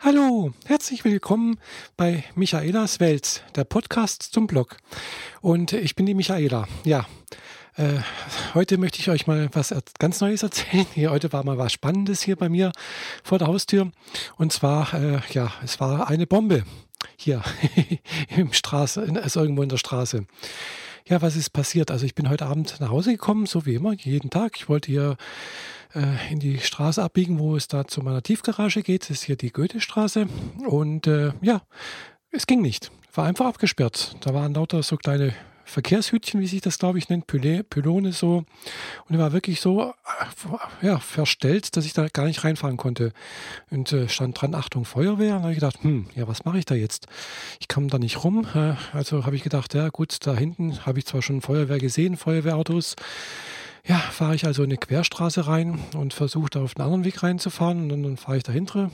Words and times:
Hallo, 0.00 0.52
herzlich 0.64 1.04
willkommen 1.04 1.58
bei 1.96 2.22
Michaelas 2.36 3.00
Welt, 3.00 3.42
der 3.56 3.64
Podcast 3.64 4.22
zum 4.22 4.46
Blog. 4.46 4.76
Und 5.40 5.72
ich 5.72 5.96
bin 5.96 6.06
die 6.06 6.14
Michaela. 6.14 6.68
Ja, 6.84 7.04
äh, 7.74 7.98
heute 8.54 8.78
möchte 8.78 9.00
ich 9.00 9.10
euch 9.10 9.26
mal 9.26 9.48
was 9.54 9.74
ganz 9.98 10.20
Neues 10.20 10.44
erzählen. 10.44 10.86
Hier, 10.94 11.10
heute 11.10 11.32
war 11.32 11.42
mal 11.42 11.58
was 11.58 11.72
Spannendes 11.72 12.22
hier 12.22 12.36
bei 12.36 12.48
mir 12.48 12.70
vor 13.24 13.38
der 13.38 13.48
Haustür. 13.48 13.90
Und 14.36 14.52
zwar, 14.52 14.94
äh, 14.94 15.18
ja, 15.32 15.52
es 15.64 15.80
war 15.80 16.06
eine 16.06 16.28
Bombe 16.28 16.62
hier 17.16 17.42
im 18.36 18.52
Straße, 18.52 19.04
also 19.20 19.40
irgendwo 19.40 19.64
in 19.64 19.68
der 19.68 19.78
Straße. 19.78 20.26
Ja, 21.08 21.22
was 21.22 21.34
ist 21.34 21.50
passiert? 21.50 21.90
Also 21.90 22.06
ich 22.06 22.14
bin 22.14 22.30
heute 22.30 22.46
Abend 22.46 22.78
nach 22.78 22.90
Hause 22.90 23.10
gekommen, 23.10 23.46
so 23.46 23.66
wie 23.66 23.74
immer, 23.74 23.94
jeden 23.94 24.30
Tag. 24.30 24.52
Ich 24.54 24.68
wollte 24.68 24.92
hier 24.92 25.16
äh, 25.94 26.32
in 26.32 26.40
die 26.40 26.58
Straße 26.58 27.02
abbiegen, 27.02 27.38
wo 27.38 27.56
es 27.56 27.68
da 27.68 27.86
zu 27.86 28.02
meiner 28.02 28.22
Tiefgarage 28.22 28.82
geht. 28.82 29.02
Das 29.02 29.10
ist 29.10 29.22
hier 29.24 29.36
die 29.36 29.52
Goethestraße. 29.52 30.26
Und 30.66 31.06
äh, 31.06 31.32
ja, 31.40 31.62
es 32.30 32.46
ging 32.46 32.60
nicht. 32.62 32.90
War 33.14 33.26
einfach 33.26 33.46
abgesperrt. 33.46 34.16
Da 34.20 34.34
waren 34.34 34.54
lauter 34.54 34.82
so 34.82 34.96
kleine 34.96 35.34
Verkehrshütchen, 35.68 36.40
wie 36.40 36.46
sich 36.46 36.62
das, 36.62 36.78
glaube 36.78 36.98
ich, 36.98 37.08
nennt, 37.08 37.26
Pylone 37.26 38.12
so. 38.12 38.44
Und 39.06 39.14
er 39.14 39.18
war 39.18 39.32
wirklich 39.32 39.60
so 39.60 39.90
äh, 39.90 40.86
ja, 40.86 40.98
verstellt, 40.98 41.76
dass 41.76 41.84
ich 41.84 41.92
da 41.92 42.08
gar 42.08 42.24
nicht 42.24 42.42
reinfahren 42.42 42.76
konnte. 42.76 43.12
Und 43.70 43.92
äh, 43.92 44.08
stand 44.08 44.40
dran, 44.40 44.54
Achtung, 44.54 44.84
Feuerwehr. 44.84 45.36
Und 45.36 45.40
da 45.40 45.42
habe 45.42 45.52
ich 45.52 45.58
gedacht, 45.58 45.82
hm, 45.82 46.06
ja, 46.14 46.26
was 46.26 46.44
mache 46.44 46.58
ich 46.58 46.64
da 46.64 46.74
jetzt? 46.74 47.06
Ich 47.60 47.68
kam 47.68 47.88
da 47.88 47.98
nicht 47.98 48.24
rum. 48.24 48.46
Äh, 48.54 48.74
also 48.96 49.26
habe 49.26 49.36
ich 49.36 49.42
gedacht, 49.42 49.74
ja 49.74 49.90
gut, 49.90 50.26
da 50.26 50.34
hinten 50.34 50.86
habe 50.86 50.98
ich 50.98 51.06
zwar 51.06 51.22
schon 51.22 51.42
Feuerwehr 51.42 51.78
gesehen, 51.78 52.16
Feuerwehrautos. 52.16 52.96
Ja, 53.86 53.98
fahre 53.98 54.34
ich 54.34 54.44
also 54.44 54.62
in 54.62 54.70
eine 54.70 54.78
Querstraße 54.78 55.46
rein 55.46 55.78
und 55.94 56.14
versuche 56.14 56.50
da 56.50 56.62
auf 56.62 56.76
einen 56.76 56.84
anderen 56.84 57.04
Weg 57.04 57.22
reinzufahren 57.22 57.82
und 57.82 57.88
dann, 57.88 58.02
dann 58.02 58.16
fahre 58.16 58.38
ich 58.38 58.42
dahinter 58.42 58.90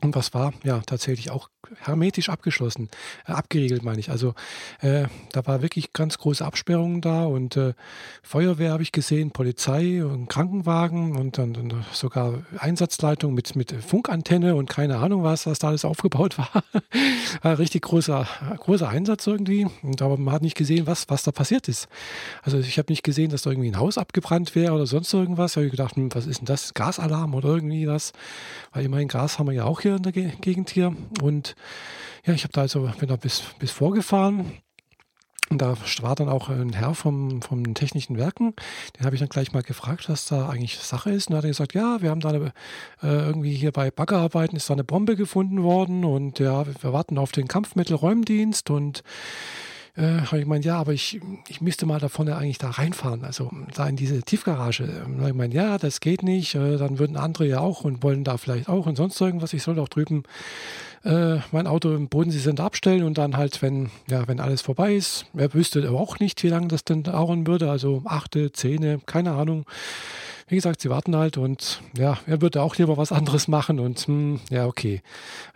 und 0.00 0.14
was 0.14 0.34
war? 0.34 0.52
Ja, 0.64 0.80
tatsächlich 0.80 1.30
auch 1.30 1.50
hermetisch 1.80 2.28
abgeschlossen, 2.28 2.88
äh, 3.26 3.32
abgeriegelt 3.32 3.82
meine 3.82 4.00
ich. 4.00 4.10
Also 4.10 4.34
äh, 4.80 5.06
da 5.32 5.46
war 5.46 5.62
wirklich 5.62 5.92
ganz 5.92 6.18
große 6.18 6.44
Absperrungen 6.44 7.00
da 7.00 7.24
und 7.24 7.56
äh, 7.56 7.74
Feuerwehr 8.22 8.72
habe 8.72 8.82
ich 8.82 8.92
gesehen, 8.92 9.30
Polizei 9.30 10.04
und 10.04 10.28
Krankenwagen 10.28 11.16
und 11.16 11.38
dann, 11.38 11.52
dann, 11.54 11.84
sogar 11.92 12.42
Einsatzleitung 12.58 13.34
mit, 13.34 13.56
mit 13.56 13.72
Funkantenne 13.72 14.54
und 14.54 14.68
keine 14.68 14.98
Ahnung 14.98 15.22
was, 15.22 15.46
was 15.46 15.58
da 15.58 15.68
alles 15.68 15.84
aufgebaut 15.84 16.38
war. 16.38 16.50
war 17.42 17.58
richtig 17.58 17.82
großer, 17.82 18.26
großer 18.58 18.88
Einsatz 18.88 19.26
irgendwie. 19.26 19.66
Und 19.82 20.02
aber 20.02 20.16
man 20.16 20.34
hat 20.34 20.42
nicht 20.42 20.56
gesehen, 20.56 20.86
was, 20.86 21.08
was 21.08 21.22
da 21.22 21.32
passiert 21.32 21.68
ist. 21.68 21.88
Also 22.42 22.58
ich 22.58 22.78
habe 22.78 22.92
nicht 22.92 23.02
gesehen, 23.02 23.30
dass 23.30 23.42
da 23.42 23.50
irgendwie 23.50 23.70
ein 23.70 23.78
Haus 23.78 23.98
abgebrannt 23.98 24.54
wäre 24.54 24.72
oder 24.72 24.86
sonst 24.86 25.12
irgendwas. 25.12 25.52
Da 25.52 25.60
habe 25.60 25.66
ich 25.66 25.72
gedacht, 25.72 25.96
hm, 25.96 26.14
was 26.14 26.26
ist 26.26 26.38
denn 26.38 26.46
das? 26.46 26.74
Gasalarm 26.74 27.34
oder 27.34 27.48
irgendwie 27.48 27.86
was? 27.86 28.12
Weil 28.72 28.84
immerhin 28.84 29.08
Gas 29.08 29.38
haben 29.38 29.46
wir 29.46 29.54
ja 29.54 29.64
auch 29.64 29.80
hier 29.80 29.96
in 29.96 30.02
der 30.02 30.12
Gegend 30.12 30.70
hier. 30.70 30.94
Und 31.22 31.54
ja, 32.24 32.34
ich 32.34 32.44
habe 32.44 32.52
da 32.52 32.62
also 32.62 32.90
bin 32.98 33.08
da 33.08 33.16
bis, 33.16 33.42
bis 33.58 33.70
vorgefahren. 33.70 34.60
Und 35.50 35.62
da 35.62 35.76
war 36.02 36.14
dann 36.14 36.28
auch 36.28 36.50
ein 36.50 36.74
Herr 36.74 36.94
vom, 36.94 37.40
vom 37.40 37.72
Technischen 37.74 38.18
Werken. 38.18 38.54
Den 38.98 39.06
habe 39.06 39.16
ich 39.16 39.20
dann 39.20 39.30
gleich 39.30 39.52
mal 39.52 39.62
gefragt, 39.62 40.08
was 40.10 40.26
da 40.26 40.48
eigentlich 40.48 40.78
Sache 40.78 41.10
ist. 41.10 41.28
Und 41.28 41.34
er 41.34 41.38
hat 41.38 41.44
gesagt, 41.44 41.72
ja, 41.72 42.02
wir 42.02 42.10
haben 42.10 42.20
da 42.20 42.28
eine, 42.30 42.52
äh, 43.02 43.26
irgendwie 43.26 43.54
hier 43.54 43.72
bei 43.72 43.90
Baggerarbeiten 43.90 44.56
ist 44.56 44.68
da 44.68 44.74
eine 44.74 44.84
Bombe 44.84 45.16
gefunden 45.16 45.62
worden 45.62 46.04
und 46.04 46.38
ja, 46.38 46.66
wir 46.66 46.92
warten 46.92 47.16
auf 47.16 47.32
den 47.32 47.48
Kampfmittelräumdienst 47.48 48.68
und 48.68 49.02
äh, 49.98 50.20
habe 50.26 50.38
ich 50.38 50.44
gemeint, 50.44 50.64
ja, 50.64 50.76
aber 50.76 50.92
ich, 50.92 51.20
ich 51.48 51.60
müsste 51.60 51.84
mal 51.84 51.98
da 51.98 52.08
vorne 52.08 52.36
eigentlich 52.36 52.58
da 52.58 52.70
reinfahren, 52.70 53.24
also 53.24 53.50
da 53.74 53.88
in 53.88 53.96
diese 53.96 54.22
Tiefgarage. 54.22 54.84
Und 55.04 55.16
habe 55.16 55.22
ich 55.22 55.28
gemeint, 55.32 55.54
ja, 55.54 55.76
das 55.76 56.00
geht 56.00 56.22
nicht, 56.22 56.54
äh, 56.54 56.76
dann 56.76 56.98
würden 56.98 57.16
andere 57.16 57.46
ja 57.46 57.60
auch 57.60 57.82
und 57.82 58.02
wollen 58.02 58.22
da 58.22 58.36
vielleicht 58.36 58.68
auch 58.68 58.86
und 58.86 58.96
sonst 58.96 59.20
irgendwas. 59.20 59.52
Ich 59.52 59.62
soll 59.64 59.78
auch 59.80 59.88
drüben 59.88 60.22
äh, 61.04 61.38
mein 61.50 61.66
Auto 61.66 61.94
im 61.94 62.08
Bodensee-Center 62.08 62.62
abstellen 62.62 63.02
und 63.02 63.18
dann 63.18 63.36
halt, 63.36 63.60
wenn, 63.60 63.90
ja, 64.08 64.28
wenn 64.28 64.38
alles 64.38 64.62
vorbei 64.62 64.94
ist, 64.94 65.26
er 65.36 65.52
wüsste 65.52 65.86
aber 65.86 65.98
auch 65.98 66.20
nicht, 66.20 66.42
wie 66.44 66.48
lange 66.48 66.68
das 66.68 66.84
denn 66.84 67.02
dauern 67.02 67.46
würde, 67.46 67.70
also 67.70 68.02
achte, 68.04 68.52
zehn, 68.52 69.04
keine 69.04 69.32
Ahnung 69.32 69.64
wie 70.48 70.56
gesagt, 70.56 70.80
sie 70.80 70.90
warten 70.90 71.14
halt 71.14 71.36
und 71.36 71.80
ja, 71.96 72.18
er 72.26 72.40
würde 72.40 72.62
auch 72.62 72.76
lieber 72.76 72.96
was 72.96 73.12
anderes 73.12 73.48
machen 73.48 73.78
und 73.78 74.00
hm, 74.00 74.40
ja, 74.50 74.66
okay. 74.66 75.02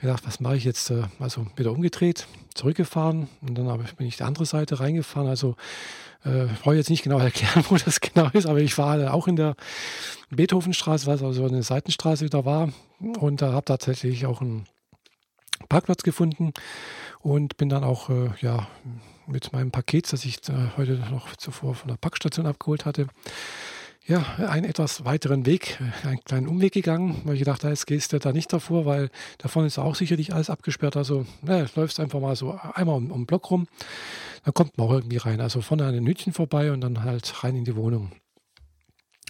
Ich 0.00 0.06
dachte, 0.06 0.26
was 0.26 0.41
mache 0.41 0.56
ich 0.56 0.64
jetzt? 0.64 0.91
Äh, 0.91 1.04
also 1.19 1.47
wieder 1.56 1.72
umgedreht, 1.72 2.26
zurückgefahren 2.54 3.28
und 3.41 3.56
dann 3.56 3.66
bin 3.97 4.06
ich 4.06 4.19
die 4.19 4.22
andere 4.22 4.47
Seite 4.47 4.80
reingefahren. 4.80 5.28
Also 5.28 5.56
äh, 6.25 6.47
ich 6.47 6.60
brauche 6.60 6.76
jetzt 6.76 6.91
nicht 6.91 7.03
genau 7.03 7.19
erklären, 7.20 7.64
wo 7.69 7.76
das 7.76 8.00
genau 8.00 8.28
ist, 8.32 8.47
aber 8.47 8.60
ich 8.60 8.76
war 8.78 9.14
auch 9.14 9.28
in 9.28 9.36
der 9.36 9.56
Beethovenstraße, 10.30 11.06
was 11.06 11.22
also 11.22 11.47
eine 11.47 11.62
Seitenstraße 11.62 12.24
wieder 12.24 12.44
war 12.44 12.69
und 13.00 13.42
da 13.42 13.53
habe 13.53 13.64
tatsächlich 13.64 14.26
auch 14.26 14.41
einen 14.41 14.66
Parkplatz 15.69 16.03
gefunden 16.03 16.53
und 17.20 17.56
bin 17.56 17.69
dann 17.69 17.84
auch 17.84 18.10
äh, 18.10 18.30
ja 18.41 18.69
mit 19.26 19.53
meinem 19.53 19.70
Paket, 19.70 20.12
das 20.12 20.24
ich 20.24 20.38
äh, 20.48 20.53
heute 20.76 20.94
noch 21.10 21.36
zuvor 21.36 21.74
von 21.74 21.88
der 21.88 21.97
Packstation 21.97 22.47
abgeholt 22.47 22.84
hatte, 22.84 23.06
ja, 24.07 24.25
einen 24.49 24.65
etwas 24.65 25.05
weiteren 25.05 25.47
Weg, 25.47 25.79
einen 26.05 26.23
kleinen 26.25 26.49
Umweg 26.49 26.73
gegangen, 26.73 27.21
weil 27.25 27.35
ich 27.35 27.41
gedacht, 27.41 27.63
jetzt 27.63 27.87
gehst 27.87 28.13
du 28.13 28.19
da 28.19 28.33
nicht 28.33 28.53
davor, 28.53 28.85
weil 28.85 29.11
davon 29.39 29.65
ist 29.65 29.79
auch 29.79 29.95
sicherlich 29.95 30.35
alles 30.35 30.51
abgesperrt. 30.51 30.97
Also 30.97 31.25
ne, 31.43 31.67
läufst 31.77 32.01
einfach 32.01 32.21
mal 32.21 32.35
so 32.35 32.59
einmal 32.75 32.97
um, 32.97 33.11
um 33.11 33.21
den 33.21 33.27
Block 33.27 33.51
rum, 33.51 33.69
dann 34.45 34.55
kommt 34.55 34.77
man 34.77 34.89
auch 34.89 34.93
irgendwie 34.93 35.19
rein. 35.19 35.41
Also 35.41 35.61
vorne 35.61 35.87
an 35.87 35.95
den 35.95 36.07
Hütchen 36.07 36.33
vorbei 36.33 36.73
und 36.73 36.81
dann 36.81 37.05
halt 37.05 37.45
rein 37.45 37.57
in 37.57 37.65
die 37.65 37.77
Wohnung. 37.77 38.11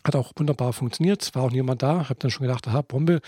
Hat 0.04 0.16
auch 0.16 0.32
wunderbar 0.36 0.72
funktioniert. 0.72 1.22
Es 1.22 1.34
war 1.34 1.44
auch 1.44 1.50
niemand 1.50 1.82
da. 1.82 2.08
Habe 2.08 2.16
dann 2.18 2.30
schon 2.30 2.46
gedacht, 2.46 2.66
aha, 2.66 2.82
Bombe. 2.82 3.20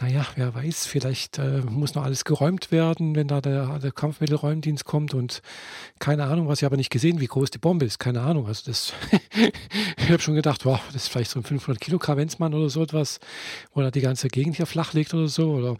Naja, 0.00 0.26
wer 0.36 0.54
weiß, 0.54 0.86
vielleicht 0.86 1.38
äh, 1.38 1.62
muss 1.68 1.94
noch 1.94 2.04
alles 2.04 2.24
geräumt 2.24 2.70
werden, 2.70 3.16
wenn 3.16 3.28
da 3.28 3.40
der, 3.40 3.78
der 3.78 3.92
Kampfmittelräumdienst 3.92 4.84
kommt. 4.84 5.14
Und 5.14 5.42
keine 5.98 6.24
Ahnung, 6.24 6.48
was 6.48 6.60
ich 6.60 6.66
aber 6.66 6.76
nicht 6.76 6.90
gesehen, 6.90 7.18
wie 7.20 7.26
groß 7.26 7.50
die 7.50 7.58
Bombe 7.58 7.86
ist. 7.86 7.98
Keine 7.98 8.20
Ahnung. 8.20 8.46
Also 8.46 8.62
das, 8.66 8.92
ich 9.96 10.10
habe 10.10 10.20
schon 10.20 10.34
gedacht, 10.34 10.64
wow, 10.64 10.80
das 10.92 11.04
ist 11.04 11.08
vielleicht 11.08 11.30
so 11.30 11.40
ein 11.40 11.44
500 11.44 11.80
Kilo 11.80 11.98
Kavenzmann 11.98 12.54
oder 12.54 12.68
so 12.70 12.82
etwas, 12.82 13.18
wo 13.74 13.80
er 13.80 13.90
die 13.90 14.00
ganze 14.00 14.28
Gegend 14.28 14.56
hier 14.56 14.66
flach 14.66 14.92
legt 14.92 15.12
oder 15.12 15.28
so. 15.28 15.52
Oder 15.52 15.76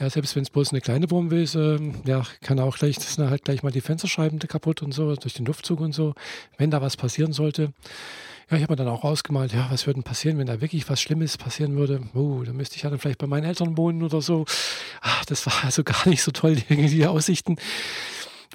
ja, 0.00 0.10
selbst 0.10 0.34
wenn 0.34 0.42
es 0.42 0.50
bloß 0.50 0.70
eine 0.72 0.80
kleine 0.80 1.06
Bombe 1.06 1.40
ist, 1.40 1.54
äh, 1.54 1.78
ja, 2.06 2.24
kann 2.40 2.58
auch 2.58 2.76
gleich, 2.76 2.96
das 2.96 3.14
sind 3.14 3.30
halt 3.30 3.44
gleich 3.44 3.62
mal 3.62 3.70
die 3.70 3.80
Fensterscheiben 3.80 4.40
kaputt 4.40 4.82
und 4.82 4.92
so, 4.92 5.14
durch 5.14 5.34
den 5.34 5.46
Luftzug 5.46 5.80
und 5.80 5.92
so, 5.92 6.14
wenn 6.56 6.70
da 6.70 6.82
was 6.82 6.96
passieren 6.96 7.32
sollte. 7.32 7.72
Ja, 8.50 8.56
ich 8.56 8.64
habe 8.64 8.72
mir 8.72 8.76
dann 8.78 8.88
auch 8.88 9.04
ausgemalt, 9.04 9.52
ja, 9.52 9.68
was 9.70 9.86
würde 9.86 10.00
denn 10.00 10.02
passieren, 10.02 10.36
wenn 10.38 10.46
da 10.48 10.60
wirklich 10.60 10.88
was 10.90 11.00
Schlimmes 11.00 11.38
passieren 11.38 11.76
würde? 11.76 12.02
Oh, 12.14 12.42
dann 12.42 12.56
müsste 12.56 12.74
ich 12.74 12.82
ja 12.82 12.90
dann 12.90 12.98
vielleicht 12.98 13.18
bei 13.18 13.28
meinen 13.28 13.44
Eltern 13.44 13.76
wohnen 13.76 14.02
oder 14.02 14.20
so. 14.20 14.44
Ach, 15.00 15.24
das 15.24 15.46
war 15.46 15.62
also 15.62 15.84
gar 15.84 16.08
nicht 16.08 16.20
so 16.22 16.32
toll, 16.32 16.56
die 16.56 17.06
Aussichten. 17.06 17.56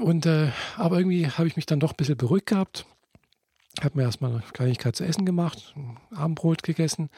Und, 0.01 0.25
äh, 0.25 0.49
aber 0.75 0.97
irgendwie 0.97 1.29
habe 1.29 1.47
ich 1.47 1.55
mich 1.55 1.65
dann 1.65 1.79
doch 1.79 1.93
ein 1.93 1.95
bisschen 1.95 2.17
beruhigt 2.17 2.47
gehabt. 2.47 2.85
Habe 3.81 3.97
mir 3.97 4.03
erstmal 4.03 4.31
eine 4.31 4.43
Kleinigkeit 4.51 4.97
zu 4.97 5.05
essen 5.05 5.25
gemacht, 5.25 5.73
Abendbrot 6.13 6.63
gegessen 6.63 7.09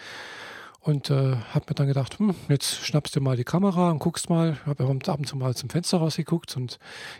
und 0.81 1.09
äh, 1.09 1.35
habe 1.53 1.65
mir 1.67 1.75
dann 1.75 1.87
gedacht, 1.87 2.19
hm, 2.19 2.33
jetzt 2.49 2.85
schnappst 2.85 3.15
du 3.15 3.21
mal 3.21 3.35
die 3.35 3.43
Kamera 3.43 3.91
und 3.91 3.99
guckst 3.99 4.29
mal. 4.29 4.57
Ich 4.61 4.65
habe 4.67 4.83
ab 4.83 5.19
und 5.19 5.27
zu 5.27 5.35
mal 5.35 5.55
zum 5.55 5.69
Fenster 5.69 5.97
rausgeguckt 5.97 6.55
und 6.55 6.79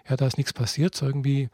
ja, 0.09 0.16
da 0.16 0.28
ist 0.28 0.38
nichts 0.38 0.53
passiert. 0.53 1.01
Irgendwie, 1.01 1.50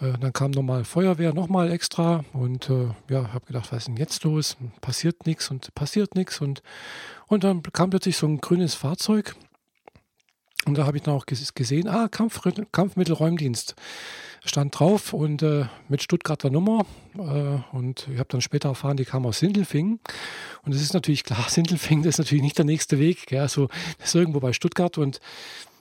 äh, 0.00 0.12
dann 0.20 0.32
kam 0.32 0.52
nochmal 0.52 0.84
Feuerwehr, 0.84 1.34
nochmal 1.34 1.70
extra 1.72 2.24
und 2.32 2.70
äh, 2.70 2.88
ja, 3.08 3.32
habe 3.32 3.46
gedacht, 3.46 3.72
was 3.72 3.78
ist 3.78 3.88
denn 3.88 3.96
jetzt 3.96 4.22
los? 4.24 4.56
Passiert 4.80 5.26
nichts 5.26 5.50
und 5.50 5.74
passiert 5.74 6.14
nichts 6.14 6.40
und, 6.40 6.62
und 7.26 7.44
dann 7.44 7.62
kam 7.62 7.90
plötzlich 7.90 8.16
so 8.16 8.26
ein 8.26 8.40
grünes 8.40 8.74
Fahrzeug 8.74 9.34
und 10.66 10.76
da 10.76 10.86
habe 10.86 10.96
ich 10.96 11.02
dann 11.02 11.14
auch 11.14 11.26
gesehen, 11.26 11.88
ah, 11.88 12.08
Kampf, 12.08 12.40
Kampfmittelräumdienst 12.72 13.74
stand 14.44 14.78
drauf 14.78 15.12
und 15.12 15.42
äh, 15.42 15.66
mit 15.88 16.02
Stuttgarter 16.02 16.50
Nummer. 16.50 16.84
Äh, 17.16 17.76
und 17.76 18.08
ich 18.12 18.18
habe 18.18 18.28
dann 18.28 18.40
später 18.40 18.70
erfahren, 18.70 18.96
die 18.96 19.04
kam 19.04 19.26
aus 19.26 19.38
Sindelfingen. 19.38 20.00
Und 20.64 20.74
es 20.74 20.82
ist 20.82 20.94
natürlich 20.94 21.24
klar, 21.24 21.44
Sindelfingen 21.48 22.04
ist 22.04 22.18
natürlich 22.18 22.42
nicht 22.42 22.58
der 22.58 22.64
nächste 22.64 22.98
Weg. 22.98 23.26
Gell? 23.26 23.40
Also, 23.40 23.68
das 23.98 24.08
ist 24.08 24.14
irgendwo 24.14 24.40
bei 24.40 24.52
Stuttgart 24.52 24.98
und 24.98 25.20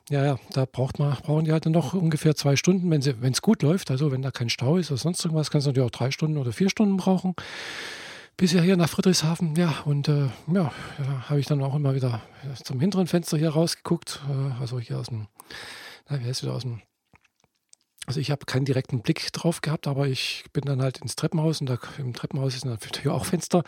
ja, 0.10 0.24
ja, 0.24 0.40
da 0.54 0.66
braucht 0.66 1.00
man, 1.00 1.18
brauchen 1.18 1.44
die 1.44 1.52
halt 1.52 1.66
dann 1.66 1.74
noch 1.74 1.94
ungefähr 1.94 2.34
zwei 2.34 2.56
Stunden, 2.56 2.90
wenn 2.90 3.32
es 3.34 3.42
gut 3.42 3.62
läuft. 3.62 3.92
Also 3.92 4.10
wenn 4.10 4.22
da 4.22 4.32
kein 4.32 4.50
Stau 4.50 4.78
ist 4.78 4.90
oder 4.90 4.98
sonst 4.98 5.24
irgendwas, 5.26 5.52
kannst 5.52 5.68
du 5.68 5.72
natürlich 5.72 5.86
auch 5.86 5.92
drei 5.98 6.12
Stunden 6.12 6.38
oder 6.38 6.54
vier 6.54 6.70
Stunden 6.70 6.96
brauchen. 6.96 7.36
Bisher 8.38 8.62
hier 8.62 8.78
nach 8.78 8.90
Friedrichshafen, 8.90 9.56
ja, 9.56 9.82
und 9.86 10.08
äh, 10.08 10.28
ja, 10.54 10.72
ja 11.00 11.30
habe 11.30 11.40
ich 11.40 11.48
dann 11.48 11.64
auch 11.64 11.74
immer 11.74 11.96
wieder 11.96 12.22
zum 12.64 12.80
hinteren 12.80 13.08
Fenster 13.08 13.36
hier 13.36 13.50
rausgeguckt, 13.50 14.22
äh, 14.30 14.62
also 14.62 14.80
hier 14.80 15.00
aus 15.00 15.08
dem, 15.08 15.28
na, 16.08 16.20
wie 16.20 16.26
heißt 16.26 16.44
wieder 16.44 16.54
aus 16.54 16.62
dem 16.62 16.82
also 18.06 18.22
ich 18.22 18.32
habe 18.32 18.46
keinen 18.46 18.64
direkten 18.64 19.02
Blick 19.02 19.34
drauf 19.34 19.60
gehabt, 19.60 19.86
aber 19.86 20.08
ich 20.08 20.46
bin 20.54 20.64
dann 20.64 20.82
halt 20.82 21.00
ins 21.00 21.18
Treppenhaus 21.18 21.60
und 21.60 21.68
da, 21.68 21.78
im 21.98 22.14
Treppenhaus 22.14 22.56
ist 22.56 22.64
natürlich 22.64 23.10
auch 23.10 23.26
Fenster. 23.26 23.64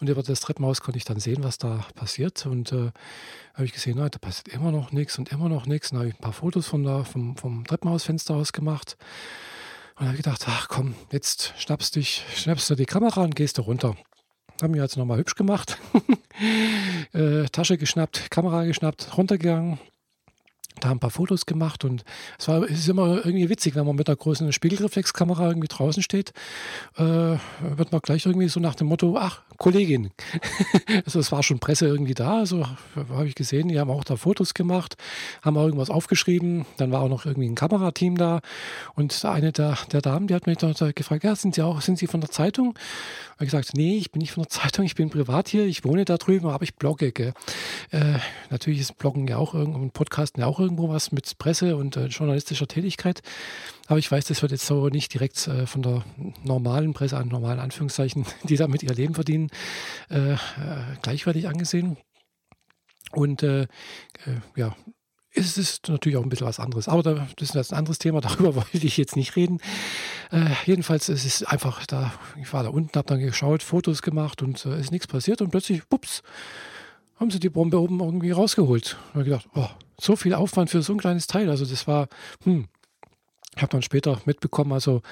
Und 0.00 0.08
über 0.08 0.22
das 0.22 0.40
Treppenhaus 0.40 0.80
konnte 0.80 0.96
ich 0.96 1.04
dann 1.04 1.20
sehen, 1.20 1.44
was 1.44 1.58
da 1.58 1.84
passiert. 1.94 2.46
Und 2.46 2.72
äh, 2.72 2.90
habe 3.52 3.66
ich 3.66 3.74
gesehen, 3.74 3.96
na, 3.98 4.08
da 4.08 4.18
passiert 4.18 4.48
immer 4.48 4.72
noch 4.72 4.92
nichts 4.92 5.18
und 5.18 5.30
immer 5.30 5.50
noch 5.50 5.66
nichts. 5.66 5.90
Dann 5.90 5.98
habe 5.98 6.08
ich 6.08 6.14
ein 6.14 6.22
paar 6.22 6.32
Fotos 6.32 6.66
von 6.68 6.84
da, 6.84 7.04
vom, 7.04 7.36
vom 7.36 7.66
Treppenhausfenster 7.66 8.34
aus 8.34 8.54
gemacht. 8.54 8.96
Und 9.96 10.06
habe 10.06 10.16
gedacht, 10.16 10.46
ach 10.48 10.68
komm, 10.68 10.94
jetzt 11.10 11.52
schnappst, 11.58 11.94
dich, 11.94 12.24
schnappst 12.34 12.70
du 12.70 12.76
die 12.76 12.86
Kamera 12.86 13.22
und 13.22 13.36
gehst 13.36 13.58
du 13.58 13.62
runter. 13.62 13.94
Haben 14.60 14.72
mich 14.72 14.80
also 14.80 15.00
nochmal 15.00 15.18
hübsch 15.18 15.34
gemacht. 15.34 15.78
äh, 17.12 17.44
Tasche 17.44 17.78
geschnappt, 17.78 18.30
Kamera 18.30 18.64
geschnappt, 18.64 19.16
runtergegangen, 19.16 19.78
da 20.80 20.90
ein 20.90 20.98
paar 20.98 21.10
Fotos 21.10 21.46
gemacht 21.46 21.84
und 21.84 22.04
es 22.38 22.48
war 22.48 22.62
es 22.64 22.80
ist 22.80 22.88
immer 22.88 23.24
irgendwie 23.24 23.48
witzig, 23.48 23.74
wenn 23.74 23.86
man 23.86 23.96
mit 23.96 24.08
einer 24.08 24.16
großen 24.16 24.52
Spiegelreflexkamera 24.52 25.48
irgendwie 25.48 25.68
draußen 25.68 26.02
steht, 26.02 26.32
äh, 26.96 27.02
wird 27.02 27.92
man 27.92 28.00
gleich 28.00 28.26
irgendwie 28.26 28.48
so 28.48 28.60
nach 28.60 28.74
dem 28.74 28.88
Motto, 28.88 29.16
ach, 29.16 29.42
Kollegin. 29.58 30.10
also 31.04 31.20
es 31.20 31.32
war 31.32 31.42
schon 31.42 31.58
Presse 31.58 31.86
irgendwie 31.86 32.14
da, 32.14 32.38
also 32.38 32.66
habe 32.96 33.26
ich 33.26 33.34
gesehen, 33.34 33.68
die 33.68 33.78
haben 33.78 33.90
auch 33.90 34.04
da 34.04 34.16
Fotos 34.16 34.54
gemacht, 34.54 34.96
haben 35.42 35.56
auch 35.56 35.64
irgendwas 35.64 35.90
aufgeschrieben, 35.90 36.66
dann 36.76 36.92
war 36.92 37.02
auch 37.02 37.08
noch 37.08 37.26
irgendwie 37.26 37.48
ein 37.48 37.54
Kamerateam 37.54 38.16
da 38.16 38.40
und 38.94 39.24
eine 39.24 39.52
der, 39.52 39.78
der 39.92 40.00
Damen, 40.00 40.26
die 40.26 40.34
hat 40.34 40.46
mich 40.46 40.58
da 40.58 40.72
gefragt, 40.92 41.24
ja, 41.24 41.34
sind 41.36 41.54
Sie 41.54 41.62
auch, 41.62 41.80
sind 41.80 41.98
Sie 41.98 42.06
von 42.06 42.20
der 42.20 42.30
Zeitung? 42.30 42.74
habe 43.42 43.46
ich 43.46 43.50
gesagt, 43.50 43.76
nee, 43.76 43.96
ich 43.96 44.12
bin 44.12 44.20
nicht 44.20 44.32
von 44.32 44.44
der 44.44 44.50
Zeitung, 44.62 44.84
ich 44.84 44.94
bin 44.94 45.10
privat 45.10 45.48
hier, 45.48 45.66
ich 45.66 45.84
wohne 45.84 46.04
da 46.04 46.16
drüben, 46.16 46.48
aber 46.48 46.62
ich 46.62 46.76
blogge. 46.76 47.12
Äh, 47.90 48.18
natürlich 48.50 48.80
ist 48.80 48.98
Bloggen 48.98 49.26
ja 49.26 49.36
auch 49.36 49.54
irgendwo, 49.54 49.88
Podcasten 49.88 50.40
ja 50.40 50.46
auch 50.46 50.60
irgendwo 50.60 50.88
was 50.88 51.12
mit 51.12 51.38
Presse 51.38 51.76
und 51.76 51.96
äh, 51.96 52.06
journalistischer 52.06 52.68
Tätigkeit. 52.68 53.22
Aber 53.86 53.98
ich 53.98 54.10
weiß, 54.10 54.26
das 54.26 54.42
wird 54.42 54.52
jetzt 54.52 54.66
so 54.66 54.88
nicht 54.88 55.12
direkt 55.12 55.46
äh, 55.48 55.66
von 55.66 55.82
der 55.82 56.04
normalen 56.44 56.94
Presse 56.94 57.16
an 57.16 57.28
normalen 57.28 57.60
Anführungszeichen, 57.60 58.26
die 58.44 58.56
damit 58.56 58.82
ihr 58.82 58.94
Leben 58.94 59.14
verdienen, 59.14 59.50
äh, 60.10 60.32
äh, 60.32 60.36
gleichwertig 61.02 61.48
angesehen. 61.48 61.96
Und 63.12 63.42
äh, 63.42 63.66
ja, 64.56 64.74
es 65.34 65.56
ist 65.56 65.88
natürlich 65.88 66.18
auch 66.18 66.22
ein 66.22 66.28
bisschen 66.28 66.46
was 66.46 66.60
anderes. 66.60 66.88
Aber 66.88 67.02
das 67.02 67.54
ist 67.54 67.72
ein 67.72 67.78
anderes 67.78 67.98
Thema, 67.98 68.20
darüber 68.22 68.54
wollte 68.54 68.86
ich 68.86 68.96
jetzt 68.96 69.16
nicht 69.16 69.36
reden. 69.36 69.58
Äh, 70.30 70.50
jedenfalls, 70.66 71.08
es 71.08 71.24
ist 71.24 71.44
einfach 71.44 71.86
da, 71.86 72.12
ich 72.40 72.52
war 72.52 72.62
da 72.62 72.70
unten, 72.70 72.96
habe 72.96 73.08
dann 73.08 73.20
geschaut, 73.20 73.62
Fotos 73.62 74.02
gemacht 74.02 74.42
und 74.42 74.64
äh, 74.66 74.78
ist 74.78 74.92
nichts 74.92 75.06
passiert 75.06 75.42
und 75.42 75.50
plötzlich, 75.50 75.82
ups, 75.90 76.22
haben 77.16 77.30
sie 77.30 77.40
die 77.40 77.50
Bombe 77.50 77.80
oben 77.80 78.00
irgendwie 78.00 78.30
rausgeholt. 78.30 78.96
Da 78.98 79.08
habe 79.10 79.20
ich 79.20 79.26
gedacht, 79.26 79.48
oh, 79.54 79.68
so 79.98 80.16
viel 80.16 80.34
Aufwand 80.34 80.70
für 80.70 80.82
so 80.82 80.92
ein 80.92 80.98
kleines 80.98 81.26
Teil. 81.26 81.50
Also 81.50 81.64
das 81.64 81.86
war, 81.86 82.08
hm, 82.44 82.66
habe 83.56 83.68
dann 83.68 83.82
später 83.82 84.18
mitbekommen, 84.24 84.72
also 84.72 85.02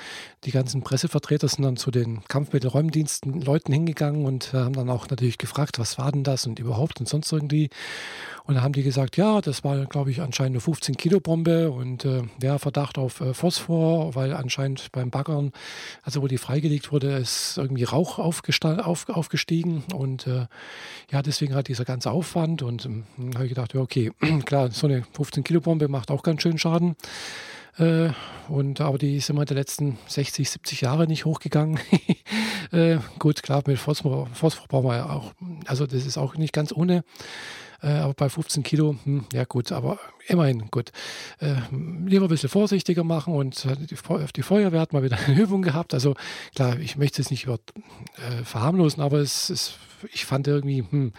die 0.45 0.51
ganzen 0.51 0.83
Pressevertreter 0.83 1.47
sind 1.49 1.63
dann 1.63 1.77
zu 1.77 1.91
den 1.91 2.25
Kampfmittelräumdiensten 2.25 3.43
Leuten 3.43 3.73
hingegangen 3.73 4.25
und 4.25 4.55
haben 4.55 4.73
dann 4.73 4.89
auch 4.89 5.09
natürlich 5.11 5.37
gefragt, 5.37 5.79
was 5.79 5.99
war 5.99 6.11
denn 6.11 6.25
das 6.25 6.47
und 6.47 6.59
überhaupt 6.59 7.01
und 7.01 7.09
sonst 7.09 7.31
irgendwie. 7.31 7.69
Und 8.45 8.55
dann 8.55 8.65
haben 8.65 8.73
die 8.73 8.83
gesagt, 8.83 9.19
ja, 9.19 9.43
das 9.43 9.63
war, 9.63 9.85
glaube 9.87 10.11
ich, 10.11 10.23
anscheinend 10.23 10.55
eine 10.55 10.61
15 10.61 10.97
Kilo 10.97 11.21
Bombe 11.21 11.71
und 11.71 12.05
äh, 12.07 12.23
der 12.39 12.59
Verdacht 12.59 12.97
auf 12.97 13.21
äh, 13.21 13.35
Phosphor, 13.35 14.15
weil 14.15 14.33
anscheinend 14.33 14.91
beim 14.91 15.11
Baggern, 15.11 15.53
also 16.03 16.23
wo 16.23 16.27
die 16.27 16.39
freigelegt 16.39 16.91
wurde, 16.91 17.19
ist 17.19 17.59
irgendwie 17.59 17.85
Rauch 17.85 18.19
auf, 18.19 18.41
aufgestiegen 19.09 19.85
und 19.95 20.27
äh, 20.27 20.47
ja, 21.13 21.23
deswegen 21.23 21.55
hat 21.55 21.69
dieser 21.69 21.85
ganze 21.85 22.11
Aufwand 22.11 22.63
und 22.63 22.87
ähm, 22.87 23.05
habe 23.35 23.45
ich 23.45 23.51
gedacht, 23.51 23.75
ja, 23.75 23.81
okay, 23.81 24.13
klar, 24.47 24.71
so 24.71 24.87
eine 24.87 25.05
15 25.13 25.45
Kilo 25.45 25.61
Bombe 25.61 25.89
macht 25.89 26.11
auch 26.11 26.23
ganz 26.23 26.41
schön 26.43 26.59
Schaden. 26.59 26.97
Äh, 27.79 28.11
und, 28.49 28.81
aber 28.81 28.99
die 28.99 29.17
ist 29.17 29.31
immer 29.31 29.43
in 29.43 29.47
den 29.47 29.57
letzten 29.57 29.99
60, 30.07 30.51
70 30.51 30.81
Jahre 30.81 31.07
nicht 31.07 31.25
hochgegangen. 31.25 31.79
äh, 32.73 32.99
gut, 33.19 33.43
klar, 33.43 33.63
mit 33.67 33.79
Phosphor, 33.79 34.27
Phosphor 34.33 34.67
brauchen 34.69 34.89
wir 34.89 34.97
ja 34.97 35.11
auch, 35.11 35.33
also 35.67 35.87
das 35.87 36.07
ist 36.07 36.19
auch 36.19 36.37
nicht 36.37 36.53
ganz 36.53 36.73
ohne. 36.73 37.05
Äh, 37.83 37.89
aber 37.93 38.15
bei 38.15 38.29
15 38.29 38.63
Kilo, 38.63 38.97
hm, 39.05 39.25
ja 39.33 39.45
gut, 39.45 39.73
aber 39.73 39.99
immerhin 40.27 40.71
gut. 40.71 40.91
Äh, 41.39 41.55
lieber 41.71 42.27
ein 42.27 42.29
bisschen 42.29 42.51
vorsichtiger 42.51 43.05
machen 43.05 43.35
und 43.35 43.65
die, 43.65 43.97
die, 44.37 44.43
Feuerwehr 44.43 44.81
hat 44.81 44.93
mal 44.93 45.03
wieder 45.03 45.19
eine 45.27 45.41
Übung 45.41 45.63
gehabt. 45.63 45.95
Also 45.95 46.15
klar, 46.55 46.79
ich 46.79 46.97
möchte 46.97 47.23
es 47.23 47.31
nicht 47.31 47.45
über, 47.45 47.59
äh, 48.17 48.45
verharmlosen, 48.45 49.03
aber 49.03 49.19
es, 49.19 49.49
es, 49.49 49.75
ich 50.13 50.27
fand 50.27 50.47
irgendwie, 50.47 50.85
hm, 50.89 51.13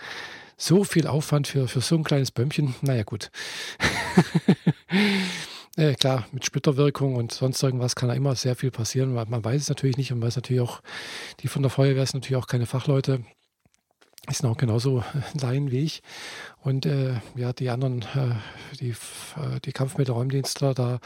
so 0.57 0.83
viel 0.83 1.07
Aufwand 1.07 1.47
für, 1.47 1.68
für 1.68 1.81
so 1.81 1.95
ein 1.95 2.04
kleines 2.04 2.30
Bömmchen, 2.30 2.75
naja 2.81 3.01
gut. 3.04 3.31
Äh, 5.77 5.94
klar, 5.94 6.27
mit 6.33 6.45
Splitterwirkung 6.45 7.15
und 7.15 7.31
sonst 7.31 7.63
irgendwas 7.63 7.95
kann 7.95 8.09
da 8.09 8.15
immer 8.15 8.35
sehr 8.35 8.56
viel 8.56 8.71
passieren. 8.71 9.13
Man 9.13 9.44
weiß 9.44 9.62
es 9.62 9.69
natürlich 9.69 9.97
nicht 9.97 10.12
und 10.12 10.21
weiß 10.21 10.35
natürlich 10.35 10.62
auch, 10.62 10.81
die 11.39 11.47
von 11.47 11.62
der 11.62 11.71
Feuerwehr 11.71 12.06
sind 12.06 12.21
natürlich 12.21 12.41
auch 12.41 12.47
keine 12.47 12.65
Fachleute. 12.65 13.23
Die 14.29 14.35
sind 14.35 14.50
auch 14.50 14.57
genauso 14.57 15.03
Laien 15.41 15.71
wie 15.71 15.79
ich. 15.79 16.03
Und 16.59 16.85
äh, 16.85 17.15
ja, 17.35 17.53
die 17.53 17.69
anderen, 17.69 18.01
äh, 18.01 18.35
die, 18.79 18.89
äh, 18.89 19.59
die 19.63 19.71
Kampfmittelräumdienstler, 19.71 20.73
da, 20.73 21.00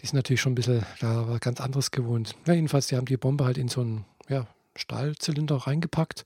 die 0.00 0.06
sind 0.06 0.16
natürlich 0.16 0.40
schon 0.40 0.52
ein 0.52 0.56
bisschen 0.56 0.84
da 1.00 1.36
ganz 1.40 1.60
anderes 1.60 1.90
gewohnt. 1.90 2.34
Ja, 2.46 2.54
jedenfalls, 2.54 2.88
die 2.88 2.96
haben 2.96 3.06
die 3.06 3.16
Bombe 3.16 3.44
halt 3.44 3.58
in 3.58 3.68
so 3.68 3.82
einen 3.82 4.04
ja, 4.28 4.46
Stahlzylinder 4.74 5.56
reingepackt, 5.56 6.24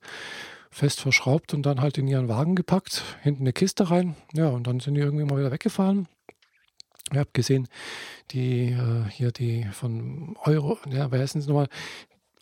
fest 0.71 1.01
verschraubt 1.01 1.53
und 1.53 1.63
dann 1.63 1.81
halt 1.81 1.97
in 1.97 2.07
ihren 2.07 2.29
Wagen 2.29 2.55
gepackt, 2.55 3.03
hinten 3.21 3.43
eine 3.43 3.53
Kiste 3.53 3.91
rein. 3.91 4.15
Ja, 4.33 4.47
und 4.47 4.65
dann 4.65 4.79
sind 4.79 4.95
die 4.95 5.01
irgendwie 5.01 5.25
mal 5.25 5.37
wieder 5.37 5.51
weggefahren. 5.51 6.07
Ihr 7.13 7.19
habt 7.19 7.33
gesehen, 7.33 7.67
die 8.31 8.69
äh, 8.69 9.09
hier 9.09 9.31
die 9.31 9.65
von 9.71 10.35
Euro, 10.43 10.77
ja, 10.89 11.11
wer 11.11 11.19
heißt 11.19 11.35
es 11.35 11.47
nochmal? 11.47 11.67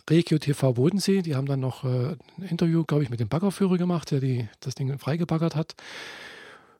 Regio 0.09 0.39
TV 0.39 0.73
Bodensee, 0.73 1.21
die 1.21 1.35
haben 1.35 1.45
dann 1.45 1.59
noch 1.59 1.83
äh, 1.83 2.15
ein 2.37 2.43
Interview, 2.49 2.83
glaube 2.83 3.03
ich, 3.03 3.09
mit 3.09 3.19
dem 3.19 3.29
Baggerführer 3.29 3.77
gemacht, 3.77 4.11
der 4.11 4.19
die, 4.19 4.47
das 4.59 4.75
Ding 4.75 4.97
freigebaggert 4.97 5.55
hat. 5.55 5.75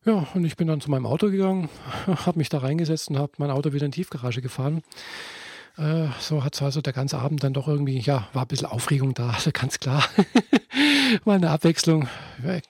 Ja, 0.05 0.27
und 0.33 0.45
ich 0.45 0.55
bin 0.55 0.67
dann 0.67 0.81
zu 0.81 0.89
meinem 0.89 1.05
Auto 1.05 1.29
gegangen, 1.29 1.69
habe 2.07 2.39
mich 2.39 2.49
da 2.49 2.59
reingesetzt 2.59 3.09
und 3.09 3.17
habe 3.17 3.33
mein 3.37 3.51
Auto 3.51 3.73
wieder 3.73 3.85
in 3.85 3.91
die 3.91 4.01
Tiefgarage 4.01 4.41
gefahren. 4.41 4.81
Äh, 5.79 6.09
so 6.19 6.43
hat 6.43 6.61
also 6.61 6.81
der 6.81 6.93
ganze 6.93 7.19
Abend 7.19 7.43
dann 7.43 7.53
doch 7.53 7.67
irgendwie, 7.67 7.99
ja, 7.99 8.27
war 8.33 8.43
ein 8.43 8.47
bisschen 8.47 8.67
Aufregung 8.67 9.13
da, 9.13 9.29
also 9.35 9.51
ganz 9.53 9.79
klar. 9.79 10.03
Mal 11.25 11.37
eine 11.37 11.49
Abwechslung 11.49 12.07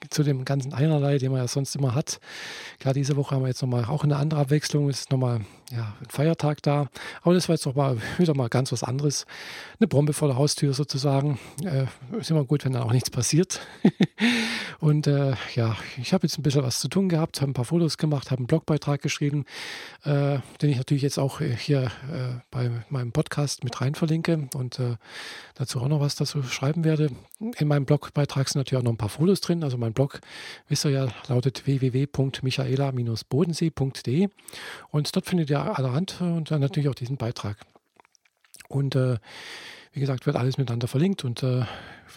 zu 0.08 0.22
dem 0.22 0.44
ganzen 0.44 0.72
Einerlei, 0.72 1.18
den 1.18 1.32
man 1.32 1.42
ja 1.42 1.48
sonst 1.48 1.76
immer 1.76 1.94
hat. 1.94 2.20
Klar, 2.78 2.94
diese 2.94 3.16
Woche 3.16 3.34
haben 3.34 3.42
wir 3.42 3.48
jetzt 3.48 3.60
nochmal 3.60 3.84
auch 3.84 4.04
eine 4.04 4.16
andere 4.16 4.40
Abwechslung. 4.40 4.88
Es 4.88 5.00
ist 5.00 5.10
nochmal 5.10 5.42
ja, 5.70 5.94
ein 6.00 6.06
Feiertag 6.08 6.62
da. 6.62 6.88
Aber 7.22 7.34
das 7.34 7.48
war 7.48 7.54
jetzt 7.54 7.66
doch 7.66 7.74
mal 7.74 7.98
wieder 8.18 8.34
mal 8.34 8.48
ganz 8.48 8.72
was 8.72 8.82
anderes. 8.82 9.26
Eine 9.78 9.86
Bombe 9.86 10.12
vor 10.12 10.28
der 10.28 10.36
Haustür 10.36 10.72
sozusagen. 10.72 11.38
Äh, 11.64 11.86
ist 12.18 12.30
immer 12.30 12.44
gut, 12.44 12.64
wenn 12.64 12.72
dann 12.72 12.82
auch 12.82 12.92
nichts 12.92 13.10
passiert. 13.10 13.60
und 14.80 15.06
äh, 15.06 15.34
ja, 15.54 15.76
ich 16.00 16.12
habe 16.12 16.26
jetzt 16.26 16.38
ein 16.38 16.42
bisschen 16.42 16.62
was 16.62 16.80
zu 16.80 16.88
tun 16.88 17.08
gehabt, 17.08 17.40
habe 17.40 17.50
ein 17.50 17.54
paar 17.54 17.64
Fotos 17.64 17.98
gemacht, 17.98 18.30
habe 18.30 18.40
einen 18.40 18.46
Blogbeitrag 18.46 19.00
geschrieben, 19.00 19.44
äh, 20.04 20.38
den 20.60 20.70
ich 20.70 20.78
natürlich 20.78 21.02
jetzt 21.02 21.18
auch 21.18 21.40
hier 21.40 21.84
äh, 22.12 22.40
bei 22.50 22.70
meinem 22.88 22.99
Podcast 23.12 23.64
mit 23.64 23.80
rein 23.80 23.94
verlinke 23.94 24.48
und 24.54 24.78
äh, 24.78 24.96
dazu 25.54 25.80
auch 25.80 25.88
noch 25.88 26.00
was 26.00 26.14
dazu 26.14 26.42
schreiben 26.42 26.84
werde. 26.84 27.08
In 27.38 27.68
meinem 27.68 27.86
Blogbeitrag 27.86 28.48
sind 28.48 28.60
natürlich 28.60 28.80
auch 28.80 28.84
noch 28.84 28.92
ein 28.92 28.98
paar 28.98 29.08
Fotos 29.08 29.40
drin. 29.40 29.64
Also 29.64 29.78
mein 29.78 29.92
Blog, 29.92 30.20
wisst 30.68 30.84
ihr 30.84 30.90
ja, 30.90 31.08
lautet 31.28 31.66
www.michaela-bodensee.de 31.66 34.28
und 34.90 35.16
dort 35.16 35.26
findet 35.26 35.50
ihr 35.50 35.78
allerhand 35.78 36.20
und 36.20 36.50
dann 36.50 36.60
natürlich 36.60 36.88
auch 36.88 36.94
diesen 36.94 37.16
Beitrag. 37.16 37.58
Und 38.68 38.94
äh, 38.94 39.16
wie 39.92 40.00
gesagt, 40.00 40.26
wird 40.26 40.36
alles 40.36 40.58
miteinander 40.58 40.86
verlinkt 40.86 41.24
und 41.24 41.42
äh, 41.42 41.64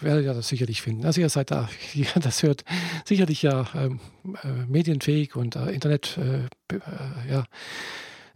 werdet 0.00 0.24
ihr 0.24 0.34
das 0.34 0.48
sicherlich 0.48 0.82
finden. 0.82 1.04
Also 1.04 1.20
ihr 1.20 1.28
seid 1.28 1.50
da, 1.50 1.68
ihr 1.94 2.06
das 2.20 2.42
hört, 2.42 2.64
sicherlich 3.04 3.42
ja 3.42 3.66
ähm, 3.74 4.00
äh, 4.42 4.48
medienfähig 4.68 5.36
und 5.36 5.56
äh, 5.56 5.70
Internet, 5.70 6.18
äh, 6.18 6.74
äh, 6.74 7.30
ja, 7.30 7.44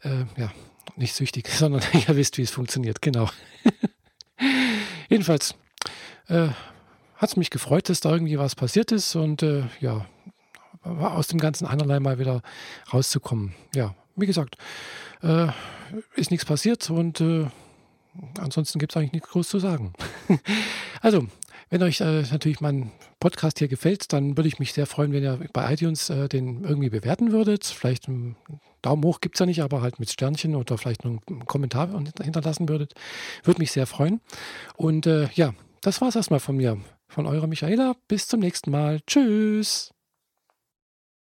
äh, 0.02 0.24
ja, 0.36 0.52
nicht 0.96 1.14
süchtig, 1.14 1.48
sondern 1.52 1.82
ihr 1.92 2.16
wisst, 2.16 2.38
wie 2.38 2.42
es 2.42 2.50
funktioniert, 2.50 3.02
genau. 3.02 3.28
Jedenfalls 5.08 5.54
hat 6.28 7.30
es 7.30 7.36
mich 7.36 7.48
gefreut, 7.48 7.88
dass 7.88 8.00
da 8.00 8.12
irgendwie 8.12 8.38
was 8.38 8.54
passiert 8.54 8.92
ist 8.92 9.16
und 9.16 9.42
ja, 9.80 10.04
aus 10.82 11.28
dem 11.28 11.38
Ganzen 11.38 11.66
einerlei 11.66 12.00
mal 12.00 12.18
wieder 12.18 12.42
rauszukommen. 12.92 13.54
Ja, 13.74 13.94
wie 14.14 14.26
gesagt, 14.26 14.58
äh, 15.22 15.48
ist 16.14 16.30
nichts 16.30 16.44
passiert 16.44 16.90
und 16.90 17.20
äh, 17.20 17.46
ansonsten 18.38 18.78
gibt 18.78 18.92
es 18.92 18.96
eigentlich 18.96 19.12
nichts 19.12 19.28
groß 19.30 19.48
zu 19.48 19.58
sagen. 19.58 19.92
also, 21.00 21.26
wenn 21.70 21.82
euch 21.82 22.00
äh, 22.00 22.22
natürlich 22.22 22.60
mein 22.60 22.92
Podcast 23.20 23.58
hier 23.58 23.68
gefällt, 23.68 24.12
dann 24.12 24.36
würde 24.36 24.48
ich 24.48 24.58
mich 24.58 24.72
sehr 24.72 24.86
freuen, 24.86 25.12
wenn 25.12 25.22
ihr 25.22 25.38
bei 25.52 25.72
iTunes 25.72 26.10
äh, 26.10 26.28
den 26.28 26.64
irgendwie 26.64 26.90
bewerten 26.90 27.32
würdet. 27.32 27.64
Vielleicht 27.64 28.08
einen 28.08 28.36
Daumen 28.82 29.04
hoch 29.04 29.20
gibt 29.20 29.36
es 29.36 29.40
ja 29.40 29.46
nicht, 29.46 29.62
aber 29.62 29.82
halt 29.82 29.98
mit 29.98 30.10
Sternchen 30.10 30.54
oder 30.54 30.78
vielleicht 30.78 31.04
noch 31.04 31.18
einen 31.28 31.46
Kommentar 31.46 31.90
hinterlassen 32.22 32.68
würdet. 32.68 32.94
Würde 33.44 33.60
mich 33.60 33.72
sehr 33.72 33.86
freuen. 33.86 34.20
Und 34.76 35.06
äh, 35.06 35.28
ja, 35.34 35.54
das 35.80 36.00
war 36.00 36.08
es 36.08 36.16
erstmal 36.16 36.40
von 36.40 36.56
mir. 36.56 36.78
Von 37.08 37.26
eurer 37.26 37.46
Michaela. 37.46 37.94
Bis 38.06 38.28
zum 38.28 38.40
nächsten 38.40 38.70
Mal. 38.70 39.00
Tschüss. 39.06 39.92